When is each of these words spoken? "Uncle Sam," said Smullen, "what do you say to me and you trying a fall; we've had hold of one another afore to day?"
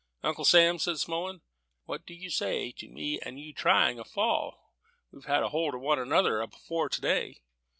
"Uncle 0.23 0.45
Sam," 0.45 0.79
said 0.79 0.97
Smullen, 0.97 1.41
"what 1.85 2.07
do 2.07 2.15
you 2.15 2.31
say 2.31 2.71
to 2.71 2.87
me 2.87 3.19
and 3.19 3.39
you 3.39 3.53
trying 3.53 3.99
a 3.99 4.03
fall; 4.03 4.73
we've 5.11 5.25
had 5.25 5.43
hold 5.43 5.75
of 5.75 5.81
one 5.81 5.99
another 5.99 6.41
afore 6.41 6.89
to 6.89 6.99
day?" 7.01 7.43